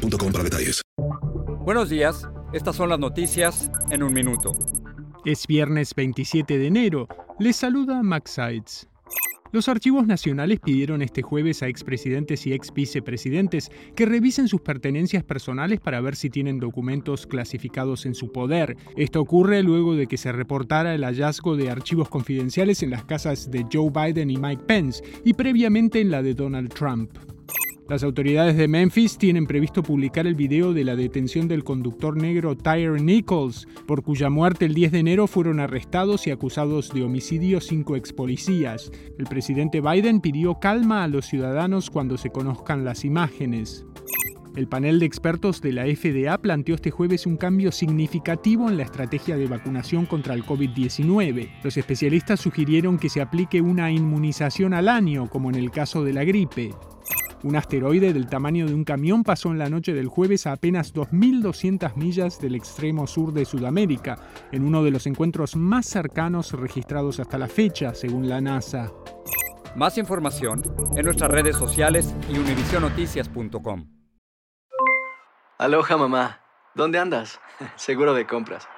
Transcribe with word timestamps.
para 0.00 0.44
detalles. 0.44 0.82
Buenos 1.64 1.90
días, 1.90 2.26
estas 2.52 2.76
son 2.76 2.88
las 2.88 2.98
noticias 2.98 3.70
en 3.90 4.02
un 4.02 4.12
minuto. 4.12 4.52
Es 5.24 5.46
viernes 5.46 5.94
27 5.94 6.58
de 6.58 6.66
enero. 6.66 7.08
Les 7.38 7.56
saluda 7.56 8.02
Max 8.02 8.32
Sides. 8.32 8.88
Los 9.52 9.68
archivos 9.68 10.06
nacionales 10.06 10.60
pidieron 10.60 11.02
este 11.02 11.22
jueves 11.22 11.62
a 11.62 11.66
expresidentes 11.66 12.46
y 12.46 12.52
ex 12.52 12.72
vicepresidentes 12.72 13.68
que 13.96 14.06
revisen 14.06 14.46
sus 14.46 14.60
pertenencias 14.60 15.24
personales 15.24 15.80
para 15.80 16.00
ver 16.00 16.14
si 16.14 16.30
tienen 16.30 16.60
documentos 16.60 17.26
clasificados 17.26 18.06
en 18.06 18.14
su 18.14 18.30
poder. 18.30 18.76
Esto 18.96 19.20
ocurre 19.20 19.64
luego 19.64 19.96
de 19.96 20.06
que 20.06 20.18
se 20.18 20.30
reportara 20.30 20.94
el 20.94 21.02
hallazgo 21.02 21.56
de 21.56 21.68
archivos 21.68 22.08
confidenciales 22.08 22.84
en 22.84 22.90
las 22.90 23.04
casas 23.04 23.50
de 23.50 23.66
Joe 23.70 23.90
Biden 23.90 24.30
y 24.30 24.36
Mike 24.36 24.62
Pence 24.66 25.02
y 25.24 25.34
previamente 25.34 26.00
en 26.00 26.12
la 26.12 26.22
de 26.22 26.34
Donald 26.34 26.72
Trump. 26.72 27.10
Las 27.90 28.04
autoridades 28.04 28.56
de 28.56 28.68
Memphis 28.68 29.18
tienen 29.18 29.48
previsto 29.48 29.82
publicar 29.82 30.24
el 30.24 30.36
video 30.36 30.72
de 30.72 30.84
la 30.84 30.94
detención 30.94 31.48
del 31.48 31.64
conductor 31.64 32.16
negro 32.16 32.56
Tyre 32.56 33.00
Nichols, 33.00 33.66
por 33.84 34.04
cuya 34.04 34.30
muerte 34.30 34.64
el 34.66 34.74
10 34.74 34.92
de 34.92 35.00
enero 35.00 35.26
fueron 35.26 35.58
arrestados 35.58 36.24
y 36.28 36.30
acusados 36.30 36.94
de 36.94 37.02
homicidio 37.02 37.60
cinco 37.60 37.96
ex 37.96 38.12
policías. 38.12 38.92
El 39.18 39.26
presidente 39.26 39.80
Biden 39.80 40.20
pidió 40.20 40.60
calma 40.60 41.02
a 41.02 41.08
los 41.08 41.26
ciudadanos 41.26 41.90
cuando 41.90 42.16
se 42.16 42.30
conozcan 42.30 42.84
las 42.84 43.04
imágenes. 43.04 43.84
El 44.54 44.68
panel 44.68 45.00
de 45.00 45.06
expertos 45.06 45.60
de 45.60 45.72
la 45.72 45.82
FDA 45.86 46.38
planteó 46.38 46.76
este 46.76 46.92
jueves 46.92 47.26
un 47.26 47.36
cambio 47.36 47.72
significativo 47.72 48.68
en 48.68 48.76
la 48.76 48.84
estrategia 48.84 49.36
de 49.36 49.48
vacunación 49.48 50.06
contra 50.06 50.34
el 50.34 50.44
COVID-19. 50.44 51.50
Los 51.64 51.76
especialistas 51.76 52.38
sugirieron 52.38 53.00
que 53.00 53.08
se 53.08 53.20
aplique 53.20 53.60
una 53.60 53.90
inmunización 53.90 54.74
al 54.74 54.88
año, 54.88 55.28
como 55.28 55.50
en 55.50 55.56
el 55.56 55.72
caso 55.72 56.04
de 56.04 56.12
la 56.12 56.22
gripe. 56.22 56.70
Un 57.42 57.56
asteroide 57.56 58.12
del 58.12 58.28
tamaño 58.28 58.66
de 58.66 58.74
un 58.74 58.84
camión 58.84 59.24
pasó 59.24 59.48
en 59.48 59.58
la 59.58 59.70
noche 59.70 59.94
del 59.94 60.08
jueves 60.08 60.46
a 60.46 60.52
apenas 60.52 60.92
2.200 60.92 61.94
millas 61.96 62.38
del 62.38 62.54
extremo 62.54 63.06
sur 63.06 63.32
de 63.32 63.46
Sudamérica, 63.46 64.18
en 64.52 64.62
uno 64.62 64.82
de 64.82 64.90
los 64.90 65.06
encuentros 65.06 65.56
más 65.56 65.86
cercanos 65.86 66.52
registrados 66.52 67.18
hasta 67.18 67.38
la 67.38 67.48
fecha, 67.48 67.94
según 67.94 68.28
la 68.28 68.42
NASA. 68.42 68.92
Más 69.74 69.96
información 69.96 70.62
en 70.96 71.04
nuestras 71.06 71.30
redes 71.30 71.56
sociales 71.56 72.14
y 72.28 72.36
univisionoticias.com. 72.36 73.86
Aloha 75.56 75.96
mamá, 75.96 76.40
¿dónde 76.74 76.98
andas? 76.98 77.40
Seguro 77.76 78.12
de 78.12 78.26
compras. 78.26 78.68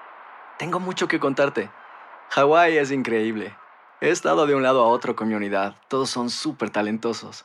Tengo 0.59 0.79
mucho 0.79 1.09
que 1.09 1.19
contarte. 1.19 1.69
Hawái 2.31 2.77
es 2.77 2.93
increíble. 2.93 3.57
He 4.01 4.11
estado 4.11 4.47
de 4.47 4.55
un 4.55 4.63
lado 4.63 4.85
a 4.85 4.87
otro 4.87 5.17
con 5.17 5.27
mi 5.27 5.35
unidad. 5.35 5.75
Todos 5.89 6.11
son 6.11 6.31
súper 6.31 6.71
talentosos. 6.71 7.45